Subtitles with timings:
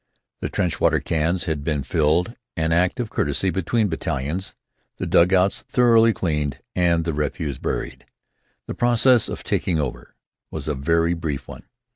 [0.39, 4.55] The trench water cans had been filled, an act of courtesy between battalions,
[4.97, 8.07] the dugouts thoroughly cleaned, and the refuse buried.
[8.65, 10.15] The process of "taking over"
[10.49, 11.65] was a very brief one.